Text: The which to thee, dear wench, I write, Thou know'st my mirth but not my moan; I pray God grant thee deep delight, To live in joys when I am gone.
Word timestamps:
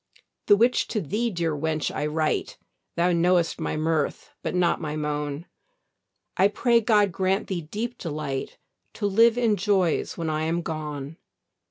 The 0.47 0.55
which 0.55 0.87
to 0.87 0.99
thee, 0.99 1.29
dear 1.29 1.55
wench, 1.55 1.93
I 1.93 2.07
write, 2.07 2.57
Thou 2.95 3.11
know'st 3.11 3.61
my 3.61 3.77
mirth 3.77 4.31
but 4.41 4.55
not 4.55 4.81
my 4.81 4.95
moan; 4.95 5.45
I 6.35 6.47
pray 6.47 6.81
God 6.81 7.11
grant 7.11 7.45
thee 7.45 7.61
deep 7.61 7.99
delight, 7.99 8.57
To 8.93 9.05
live 9.05 9.37
in 9.37 9.57
joys 9.57 10.17
when 10.17 10.27
I 10.27 10.41
am 10.45 10.63
gone. 10.63 11.17